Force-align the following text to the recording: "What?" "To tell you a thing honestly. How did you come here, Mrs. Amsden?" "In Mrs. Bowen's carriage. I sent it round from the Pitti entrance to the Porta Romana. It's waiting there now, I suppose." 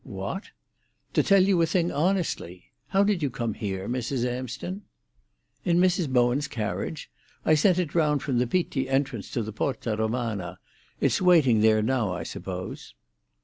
"What?" 0.03 0.45
"To 1.13 1.21
tell 1.21 1.43
you 1.43 1.61
a 1.61 1.67
thing 1.67 1.91
honestly. 1.91 2.71
How 2.87 3.03
did 3.03 3.21
you 3.21 3.29
come 3.29 3.53
here, 3.53 3.87
Mrs. 3.87 4.25
Amsden?" 4.25 4.81
"In 5.63 5.77
Mrs. 5.77 6.09
Bowen's 6.09 6.47
carriage. 6.47 7.11
I 7.45 7.53
sent 7.53 7.77
it 7.77 7.93
round 7.93 8.23
from 8.23 8.39
the 8.39 8.47
Pitti 8.47 8.89
entrance 8.89 9.29
to 9.29 9.43
the 9.43 9.53
Porta 9.53 9.95
Romana. 9.95 10.57
It's 10.99 11.21
waiting 11.21 11.59
there 11.59 11.83
now, 11.83 12.13
I 12.15 12.23
suppose." 12.23 12.95